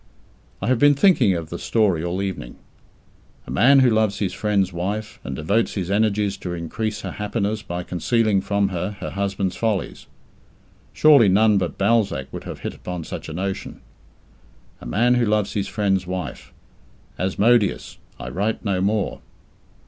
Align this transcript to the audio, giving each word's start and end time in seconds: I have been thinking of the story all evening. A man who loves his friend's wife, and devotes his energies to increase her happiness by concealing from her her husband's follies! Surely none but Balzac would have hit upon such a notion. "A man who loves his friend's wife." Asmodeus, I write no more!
I 0.63 0.67
have 0.67 0.79
been 0.79 0.95
thinking 0.95 1.33
of 1.33 1.51
the 1.51 1.59
story 1.59 2.03
all 2.03 2.23
evening. 2.23 2.55
A 3.45 3.51
man 3.51 3.81
who 3.81 3.89
loves 3.91 4.17
his 4.17 4.33
friend's 4.33 4.73
wife, 4.73 5.19
and 5.23 5.35
devotes 5.35 5.75
his 5.75 5.91
energies 5.91 6.37
to 6.37 6.55
increase 6.55 7.01
her 7.01 7.11
happiness 7.11 7.61
by 7.61 7.83
concealing 7.83 8.41
from 8.41 8.69
her 8.69 8.93
her 8.99 9.11
husband's 9.11 9.55
follies! 9.55 10.07
Surely 10.91 11.29
none 11.29 11.59
but 11.59 11.77
Balzac 11.77 12.33
would 12.33 12.45
have 12.45 12.61
hit 12.61 12.73
upon 12.73 13.03
such 13.03 13.29
a 13.29 13.33
notion. 13.33 13.79
"A 14.81 14.87
man 14.87 15.13
who 15.13 15.25
loves 15.27 15.53
his 15.53 15.67
friend's 15.67 16.07
wife." 16.07 16.51
Asmodeus, 17.19 17.99
I 18.19 18.29
write 18.29 18.65
no 18.65 18.81
more! 18.81 19.21